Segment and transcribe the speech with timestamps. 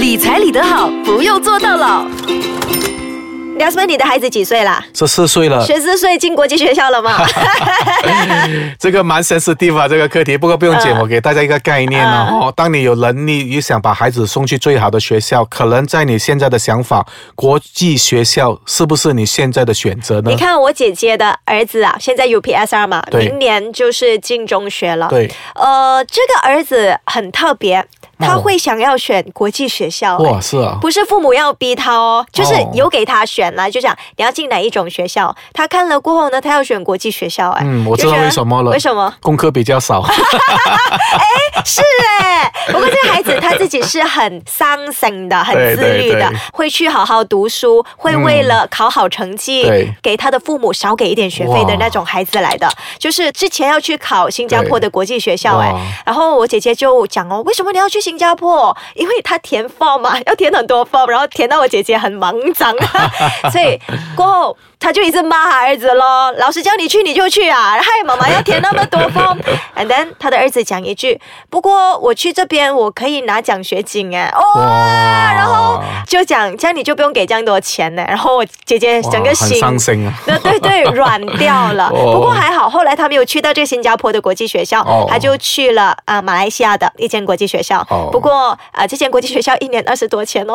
[0.00, 2.06] 理财理得好，不用做到老。
[3.60, 4.82] 梁思文，你的孩子几岁啦？
[4.94, 7.22] 十四岁了，十四岁进国际学校了吗？
[8.80, 10.34] 这个蛮 sensitive 啊，这个课题。
[10.34, 12.50] 不过不用紧，嗯我给大家一个概念哦。
[12.56, 20.36] 当你有能力，你想把孩子送去最好的学校，可能在你现在的想法，国际学校是不是你现在的选择呢你？
[20.38, 25.08] 看我姐姐的儿子啊，现在 UPSR 嘛，明年就是进中学了。
[25.10, 27.84] 对，呃，这个儿子很特别，
[28.18, 35.34] 他哦会想要选国际学校、哎哇，是啊，不是父母要逼他哦，就是哦有给他选啦，就讲你要进哪一种学校。
[35.52, 38.70] 他看了过后呢，他要选国际学校、哎，嗯，我知道为什么了。
[38.70, 39.12] 为什么？
[39.20, 40.02] 功课比较少。
[40.10, 41.82] 哎是
[42.20, 52.68] 哎，不过这个孩子他自己是很上心的，很自律的会去好好读书，会为了考好成绩，对给他的父母少给一点学费的那种孩子来的。
[52.98, 55.72] 就是之前要去考新加坡的国际学校哎，
[56.06, 58.74] 然后我姐姐就讲哦，为什么你要去新加坡？
[58.94, 62.74] 因为他填 form 嘛，要填很多 form，然后填到我姐姐很忙张，
[63.50, 63.78] 所以
[64.14, 64.56] 过后。
[64.80, 69.38] 他就一直骂他儿子咯，老师叫你去你就去啊，害妈妈要填那么多 form。
[69.76, 78.04] And then 他的儿子讲一句，不过我去这边我可以拿奖学金哎，哇、哇然后就讲这样你就不用给这样多钱呢。
[78.08, 80.12] 然后我姐姐整个心伤心啊。
[80.26, 81.88] 对对对，软掉了。
[81.94, 87.86] 哦不过还好，后来他没有去到这个新加坡的国际学校，哦他就去了啊、呃马来西亚的一间国际学校。
[87.90, 90.54] 哦不过啊、呃这间国际学校一年二十多钱哦，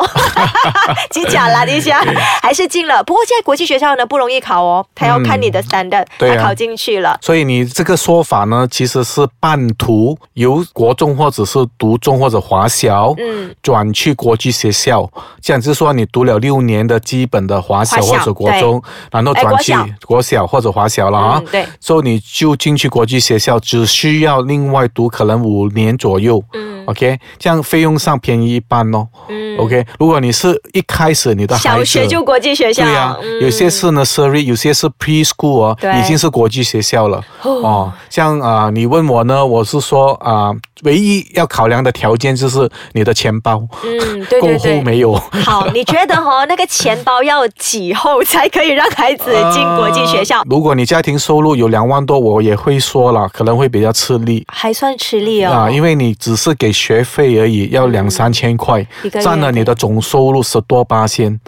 [1.10, 2.00] 机甲啦一下，
[2.42, 3.02] 还是进了。
[3.04, 6.36] 不过现在国际学校呢不容易考哦，他要看你的 standard，、对啊。
[6.36, 7.18] 他考进去了。
[7.20, 15.10] 所以你这个说法呢，其实是半途由国中或者是读中或者华小，嗯，转去国际学校，
[15.42, 20.46] 这样就是说你读了六年的基本的华小或者国中，然后转去哎国小。
[20.46, 21.42] 或者华小了啊。
[21.44, 26.42] 嗯，对，所以你就进去国际学校，只需要另外读可能五年左右。
[26.52, 26.84] 嗯。
[26.86, 29.08] OK，这样费用上便宜一半哦。
[29.28, 29.58] 嗯。
[29.58, 33.40] OK，如果你是一开始你的孩子小学就国际学校，对呀、嗯。
[33.42, 37.92] 有些是 nursery，有些是 preschool 哦，已经是国际学校了哦。
[38.08, 44.82] 像啊、你问我呢，我是说啊、唯一要考量的条件就是你的钱包嗯，对够厚对对。
[44.82, 45.14] 没有？
[45.44, 50.42] 好，你觉得哦，那个钱包要几厚才可以让孩子进国际学校？
[50.48, 54.44] 如果你家庭收入有两万多，我也会说了，可能会比较吃力。
[54.48, 55.52] 还算吃力哦。
[55.52, 58.86] 啊，因为你只是给学费而已，要两三千块
[59.22, 61.38] 占了你的总收入十多八千。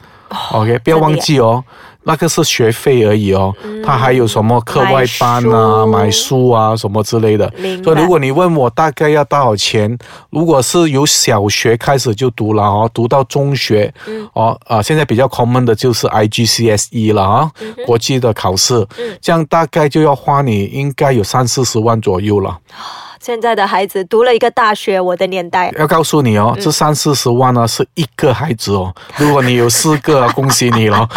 [0.52, 1.64] OK，不要忘记哦，
[2.08, 3.54] 那个是学费而已哦，
[3.84, 6.48] 他还有什么课外班啊、买书。
[6.48, 7.52] 啊什么之类的。
[7.84, 9.98] 所以如果你问我大概要多少钱，
[10.30, 13.92] 如果是由小学开始就读了哦，读到中学，
[14.32, 17.50] 哦啊，现在比较 common 的就是 IGCSE 了啊，
[17.84, 18.86] 国际的考试，
[19.20, 22.58] 这样大概就要花你应该有三四十万左右了。
[23.20, 25.72] 现在的孩子读了一个大学，我的年代。
[25.78, 31.08] 要告诉你哦，这三四十万呢是一个孩子哦，如果你有四个啊，恭喜你了。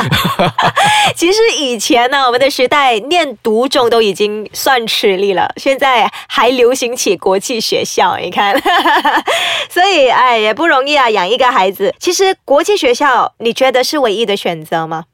[1.15, 8.55] 其实以前呢，我们的时代念读中都已经算吃力了，现在还流行起国际学校，你看，
[9.69, 11.93] 所以哎也不容易啊，养一个孩子。
[11.99, 15.05] 其实国际学校，你觉得是唯一的选择吗？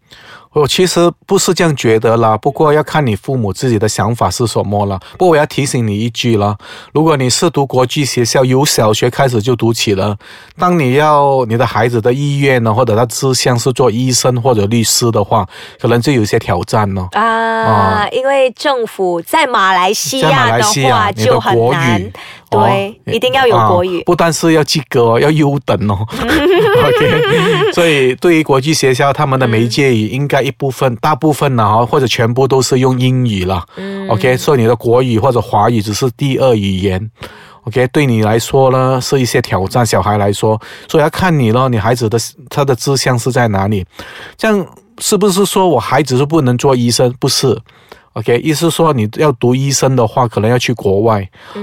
[0.58, 5.00] 我其实不是这样觉得啦，不过要看你父母自己的想法是什么了。
[5.12, 6.58] 不过我要提醒你一句了，
[6.94, 10.18] 如果你是读国际学校，由小学开始就读起了，
[10.58, 15.48] 当你要你的孩子的意愿呢，或者他志向是做医生或者律师的话，
[15.80, 17.08] 可能就有些挑战了。
[17.12, 22.12] 啊，因为政府在马来西在马亚的来西话就很国难语，
[22.50, 24.04] 对，哦一定要有国语啊。
[24.06, 26.00] 不但是要及格哦，要优等哦。
[26.18, 33.64] OK， 所以对于国际学校，他们的媒介语应该一部分、大部分呢，哈，或者全部都是用英语了。
[34.10, 37.12] OK，所以你的国语或者华语只是第二语言。
[37.64, 42.18] OK，对你来说呢是一些挑战，小孩来说，所以要看你咯，你孩子的
[42.50, 43.86] 他的志向是在哪里？
[44.38, 44.66] 这样
[45.00, 47.14] 是不是说我孩子是不能做医生？
[47.20, 47.60] 不是。
[48.18, 51.22] OK，意思说你要读医生的话，可能要去国外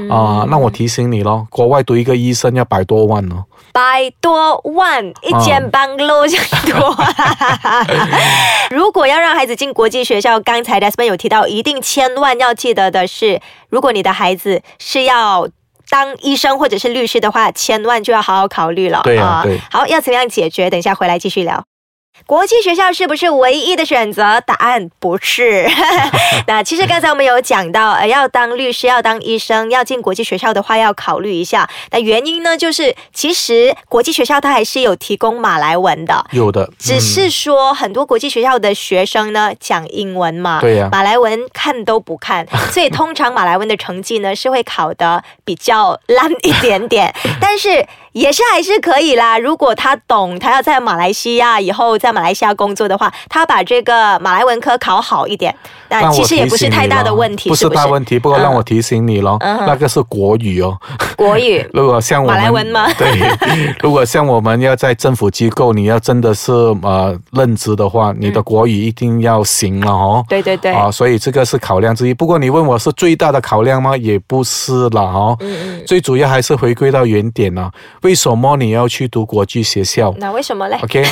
[0.09, 3.44] 啊、那我提醒你咯，国外读一个医生要百多万哦。
[3.72, 6.97] 百多万一间啊 bungalow 这样多。
[8.71, 15.48] 如果要让孩子进国际学校，刚才 Desmond 有提到，一定千万要记得的是，如果你的孩子是要。
[15.91, 19.03] 当医生或者是律师的话，千万就要好好考虑了。
[19.04, 20.71] 对啊对好，要怎么样解决？
[20.71, 21.62] 等一下回来继续聊。
[22.27, 24.41] 国际学校是不是唯一的选择？
[24.41, 25.69] 答案不是。
[26.47, 31.69] 那其实刚才我们有讲到，呃，要当律师、要当医生、要进国际学校的话，要考虑一下。
[31.91, 36.25] 那原因呢，就是其实国际学校它还是有提供马来文的。
[36.31, 49.39] 有的，只是说很多国际学校的学生呢讲英文嘛，对呀马来文看都不看， 所以通常马来文的成绩呢是会考得比较烂一点点，但是也是还是可以啦。
[49.39, 55.55] 如果他懂，他要在马来西亚以后在马来西亚工作的话，他把这个马来文科考好一点，
[55.95, 57.69] 那让我其实也不是太大的问题，不是？
[57.69, 58.19] 大问题。
[58.19, 60.77] 不过让嗯我提醒你咯，嗯那个是国语哦。
[61.17, 63.09] 国语 如果像我们马来文吗 对，
[63.81, 66.53] 如果像我们要在政府机构，你要真的是
[66.83, 70.25] 呃任职的话，你的国语一定要行了哦。
[70.29, 72.15] 对对对，啊，所以这个是考量之一。
[72.15, 73.97] 不过你问我是最大的考量吗？
[73.97, 75.37] 也不是了哦。
[75.41, 77.71] 嗯嗯，最主要还是回归到原点呢、
[78.03, 81.03] 为什么你要去读国际学校那为什么嘞？？OK，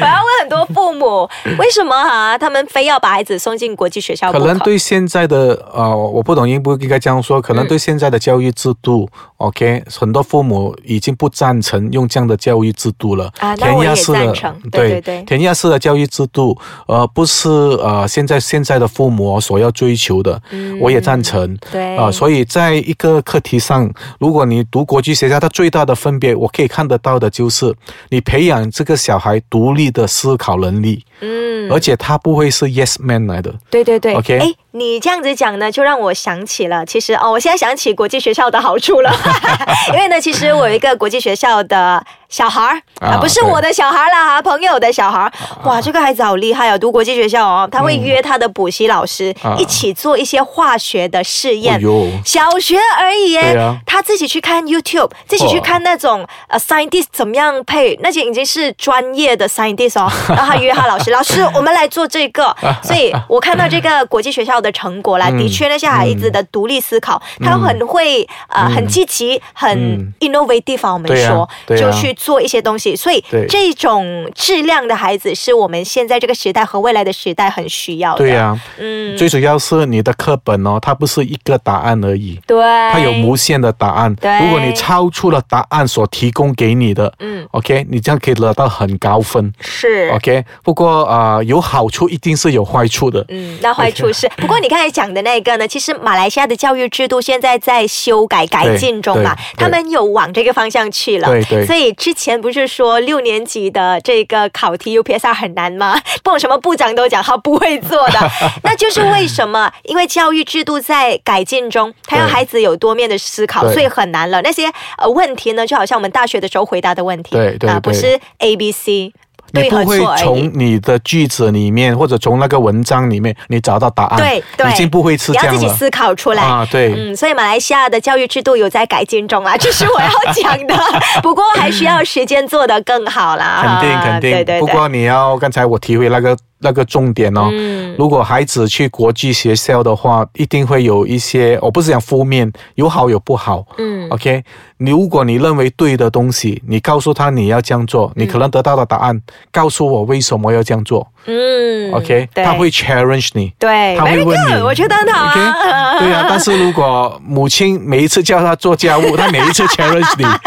[0.00, 1.28] 我要问很多父母，
[1.58, 2.36] 为什么啊？
[2.38, 9.08] 他们非要把孩子送进国际学校可能对现在的呃，我不懂应不应该这样说，可能对现在的教育制度、
[9.38, 13.32] o k 很多父母已经不赞成用这样的教育制度了。
[13.38, 16.56] 啊那我也式的赞成对对对填鸭式的教育制度，
[16.86, 20.40] 呃，不是呃现在现在的父母所要追求的，
[20.80, 21.40] 我也赞成。
[21.52, 27.74] 嗯对啊、所以在一个课题上，如果你读国际学校，它最大的分别，我可以看得到的就是
[28.08, 33.54] 你培养这个小孩独立的思考能力，嗯，而且他不会是 yes man 来的。
[33.70, 39.12] 对对对 OK 哎，你这样子讲呢，就让我想起了，其实哦，我现在想起国际学校的好处了，
[39.92, 45.32] 因为呢，其实我有一个国际学校的小孩儿啊，啊不是我的小孩啦，哈，朋友的小孩儿，
[45.64, 49.56] 哇，这个孩子好厉害哦，读国际学校哦，他会约他的补习老师啊。
[49.58, 51.80] 一起做一些化学的试验
[52.24, 70.12] 小学而已耶，他自己去看 YouTube，自己去看那种呃 scientist 怎么样配，那些已经是专业的 scientist 哦， 然后他约他老师，老师我们来做这个，所以我看到这个国际学校的成果啦，嗯的确那些孩子的独立思考，他很会呃很积极，很嗯。
[70.20, 78.18] innovative 啊，我们说啊就去做一些东西，所以这种质量的孩子是我们现在这个时代和未来的时代很需要的。
[78.18, 82.38] 对呀、嗯，最主要是你的课本哦，它不是一个答案而已。
[82.46, 82.62] 对，
[82.92, 84.38] 它有无限的答案，对。
[84.40, 90.44] 如果你超出了答案所提供给你的，嗯，OK，你这样可以得到很高分是，OK。
[90.62, 101.28] 不过啊、呃有好处一定是有坏处的，嗯，那坏处是，不 过你刚才讲的那个呢，其实马来西亚的教育制度现在在修改改进中嘛他们有往这个方向去了。
[101.28, 106.00] 对对所以之前不是说六年级的这个考题 UPSR 很难吗？
[106.22, 108.18] 不管什么部长都讲他不会做的，
[108.62, 109.70] 那就是为什么？
[109.84, 114.40] 因为教育制度在改进中，他要孩子有多面的思考，所以很难了。
[114.42, 119.12] 那些呃问题呢，就好像我们大学的时候回答的问题，啊，对对对不是 A B C
[119.52, 120.00] 你不会。
[120.18, 126.42] 从你的句子里面或者从那个文章里面你找到答案，对对，已经不会是你要自己这样了思考出来。
[126.42, 126.92] 啊，对。
[126.92, 130.74] 嗯，所以马来西亚的教育制度有在改进中啦， 这是我要讲的。
[131.22, 133.78] 不过还需要时间做得更好啦。
[133.80, 134.60] 肯定肯定，对对对。
[134.60, 143.64] 不过你要刚才我提回那个那个重点哦，嗯如果孩子去国际学校的话，一定会有一些，我不是讲负面，有好有不好。
[143.78, 144.42] 嗯 OK，
[144.78, 149.20] 你如果你认为对的东西，你告诉他你要这样做，你可能得到的答案，
[149.52, 151.06] 告诉我为什么要这样做。
[151.26, 153.52] 嗯 OK，他会 challenge 你。
[153.58, 155.98] 对，他会问你我觉得很好 OK，啊。
[155.98, 160.38] 对啊， 但是如果母亲每一次叫他做家务， 他每一次 challenge 你，啊，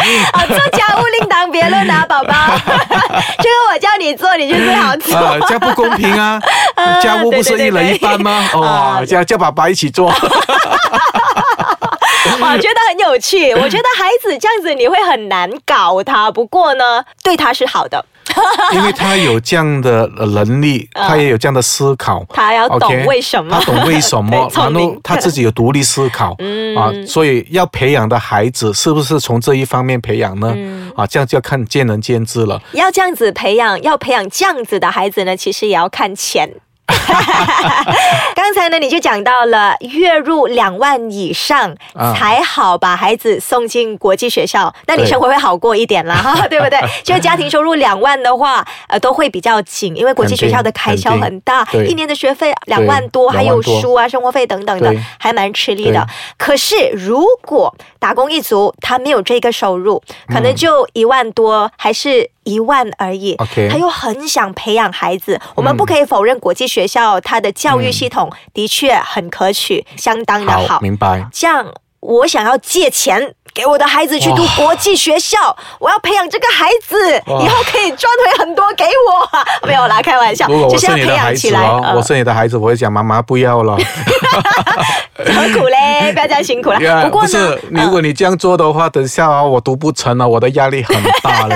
[0.48, 2.34] 做家务另当别论啊， 宝宝。
[2.34, 5.16] 这个我叫你做，你就最好做。
[5.16, 6.42] 啊，这样不公平啊！
[7.02, 8.48] 家务不是一人一半吗？
[8.52, 10.12] 对对对哦，叫叫爸爸一起做。
[12.26, 13.52] 我觉得很有趣。
[13.54, 18.04] 我觉得孩子这样子你会很难搞他，不过呢，对他是好的。
[18.74, 22.26] 因为他有这样的呃能力， 嗯他也有这样的思考。
[22.30, 30.54] 他要懂为什么他懂为什么 然后他自己有独立思考，嗯啊，所以要培养的孩子是不是从这一方面培养呢？
[30.56, 32.62] 嗯啊，这样就要看见仁见智了。
[32.72, 36.50] 要这样子培养，要培养这样子的孩子呢，其实也要看钱。
[38.36, 42.14] 刚才呢，你就讲到了月入两万以上啊。
[42.24, 46.80] 才好把孩子送进国际学校，那你生活会好过一点啦，哈， 对不对？
[47.04, 56.08] 就家庭收入两万的话，呃，都会比较紧，因为国际学校的开销很大，一年的学费两万多，还有书啊、生活费等等的，还蛮吃力的。
[56.38, 63.36] 可是如果打工一族他没有这个收入，可能就一万多，还是一万而已。
[63.36, 70.76] OK 他又很想培养孩子，我们不可以否认国际学校它的教育系统的确很可取，相当的好。
[70.76, 71.28] 好，明白。
[71.32, 71.66] 这样，
[72.00, 73.36] 我想要借钱。
[73.54, 76.98] 给我的孩子去读国际学校，我要培养这个孩子，
[77.28, 79.30] 以后可以赚回很多给我。
[79.68, 81.60] 没有啦，开玩笑，如果我就是要培是你的孩养起来。
[81.60, 83.78] 子哦，呃我是你的孩子，我会讲妈妈不要了。
[85.16, 86.12] 何苦嘞？
[86.14, 86.82] 不要这样辛苦了。
[86.82, 91.56] 呀不过呢，是，如果你这样做的话，等下啊，我读不成了，我的压力很大嘞。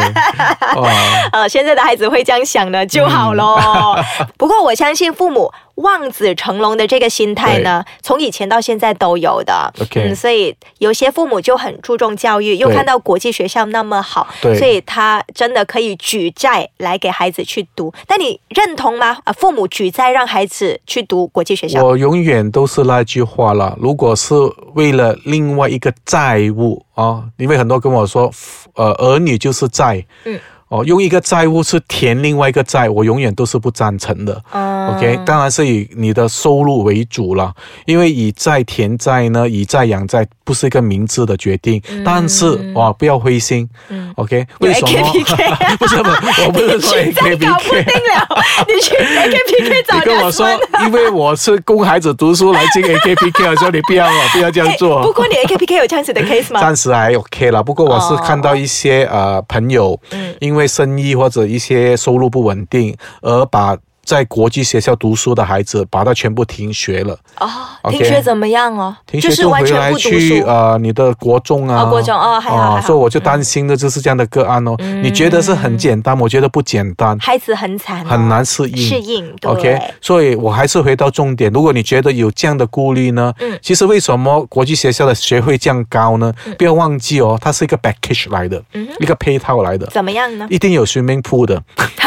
[0.76, 0.92] 哇，
[1.34, 3.56] 呃，现在的孩子会这样想的就好喽。
[3.98, 4.04] 嗯
[4.38, 9.74] 不过我相信父母望子成龙的这个心态呢，从以前到现在都有的。
[9.96, 17.94] 嗯，所以有些父母就很注重教育，又看到国际学校那么好，所以他真的可以举债来给孩子去读。
[18.08, 19.18] 但你认同吗？
[19.24, 24.34] 啊，父母举债让孩子去读国际学校，我永远都是那句话了，如果是
[24.74, 28.32] 为了另外一个债务啊，因为很多跟我说，
[28.74, 30.40] 呃，儿女就是债，嗯。
[30.70, 34.42] 哦，用一个债务去填另外一个债，我永远都是不赞成的。
[34.52, 37.54] 嗯 OK，当然是以你的收入为主了，
[37.86, 41.82] 因为以债填债呢，以债养债不是一个明智的决定。
[42.06, 43.68] 但是哇，不要灰心。
[43.90, 45.76] 嗯 OK，为什么 AKPK？
[45.78, 47.84] 不是不是，我不是说你再搞不 AKPK。
[47.84, 50.48] 定了，你去 AKPK 找 你跟我说
[50.86, 55.02] 因为我是供孩子读书来进 AKPK，我说你不要哦， 不要这样哎做。
[55.04, 56.62] 不过你 AKPK 有这样子的 case 吗？
[56.62, 67.14] 暂时还 OK 了，不过我是看到一些、呃朋友，嗯因为生意或者一些收入不稳定，而把在国际学校读书的孩子，把他全部停学了。
[67.42, 67.50] 哦
[67.92, 68.96] 停学怎么样哦？
[69.06, 70.42] 停学就是回来去。
[70.44, 74.76] 呃你的国中啊，哦国中哦还好还好所以我就担心的就是这样的个案哦。
[75.04, 78.78] 你觉得是很简单，我觉得不简单，孩子很惨、哦，很难适应。
[78.78, 79.30] 适应。
[79.42, 81.52] 对 OK，所以我还是回到重点。
[81.52, 86.32] 如果你觉得有这样的顾虑呢，嗯其实为什么国际学校的学费这样高呢？
[86.58, 90.48] 不要忘记哦，它是一个 package 来的，嗯一个配套来的，怎么样呢？
[90.50, 91.62] 一定有 swimming pool 的，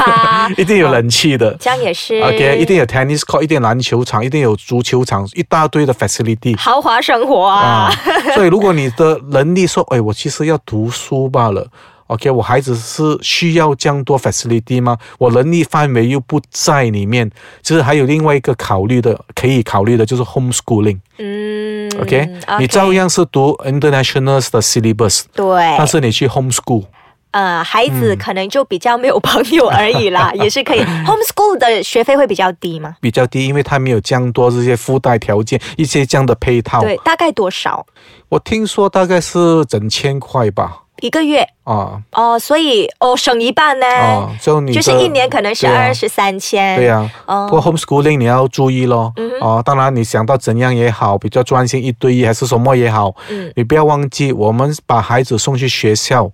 [0.57, 1.55] 一定有冷气的。
[1.61, 7.61] 这样也是 OK，一定有 tennis court，一定有篮球场，一定有足球场，一大堆的 facility 豪华生活啊。
[7.61, 7.93] 啊。
[8.35, 11.67] 所以如果你的能力说，哎，我其实要读书罢了。
[12.09, 14.99] OK，我孩子是需要这样多 facility 吗？
[15.17, 17.31] 我能力范围又不在里面，
[17.63, 20.99] 其实还有另外一个考虑的，可以考虑的就是 homeschooling。
[21.19, 22.29] 嗯 OK，,
[22.59, 26.85] 你照样是读 internationals 的 syllabus，对，但是你去 homeschool，
[27.33, 30.81] 呃，孩嗯子可能就比较没有朋友而已啦， 也是可以。
[30.81, 32.97] homeschool 的学费会比较低吗？
[33.01, 36.81] 比较低，因为他没有这样多这些附带条件，一些这样的配套。
[36.81, 37.87] 对，大概多少
[38.29, 40.83] 我听说大概是整千块吧。
[41.01, 41.41] 一个月？
[41.65, 46.77] 啊哦，所以哦，省一半呢，啊，就你就是一年可能是二十三千。
[46.77, 49.11] 对呀、哦不过 homeschooling 你要注意咯。
[49.17, 56.31] 嗯哦，当然你想到怎样也好，比较专心一对一还是什么也好，嗯你不要忘记，我们把孩子送去学校。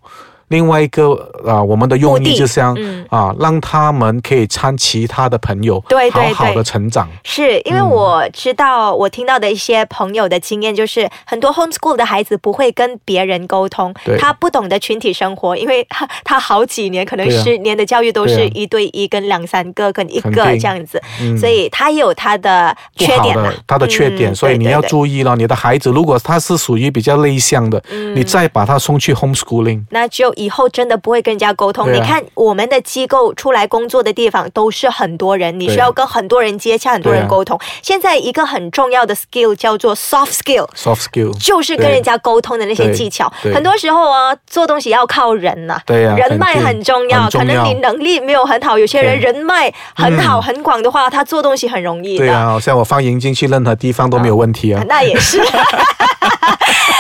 [0.49, 1.13] 另外一个
[1.47, 3.05] 啊、我们的用意就是想、嗯。
[3.09, 7.09] 啊，让他们可以参其他的朋友，对对对好好的成长。
[7.23, 21.39] 是因为我知道，我听到的一些朋友的经验，就是很多 homeschool 的孩子不会跟别人沟通，他不懂得群体生活，因为他他好几年，可能十年的教育都是一对一跟两三个跟一个这样子，嗯。
[21.39, 23.37] 所以他也有他的缺点
[23.69, 25.37] 他的缺点，嗯所以你要注意了。
[25.37, 28.17] 你的孩子如果他是属于比较内向的，嗯。
[28.17, 31.89] 你再把他送去 homeschooling，那就以后真的不会跟人家沟通。
[31.89, 37.59] 啊你看我们的机构出来工作的地方都是很多人，你需要跟很多人接洽，很多人沟通。
[37.83, 40.69] 现在一个很重要的 skill 叫做 soft skill。
[40.77, 47.29] soft skill，就是跟人家沟通的那些技巧，很多时候啊，做东西要靠人呐、人脉很重要。
[47.31, 52.27] 重要可能你能力没有很好，有些人人脉很好、嗯很广的话，他做东西很容易的。
[52.27, 54.85] 对啊，像我放银进去任何地方都没有问题啊。
[54.87, 55.41] 那也是。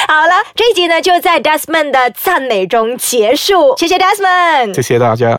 [0.09, 4.73] 好了，这一集呢就在 Desmond 的赞美中结束，谢谢 Desmond。
[4.75, 5.35] 谢谢大家。